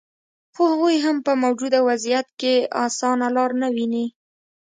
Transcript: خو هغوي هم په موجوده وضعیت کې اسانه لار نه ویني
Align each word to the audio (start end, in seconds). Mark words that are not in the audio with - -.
خو 0.53 0.61
هغوي 0.71 0.97
هم 1.05 1.17
په 1.25 1.31
موجوده 1.43 1.79
وضعیت 1.89 2.27
کې 2.39 2.53
اسانه 2.85 3.27
لار 3.35 3.51
نه 3.61 3.67
ویني 3.75 4.05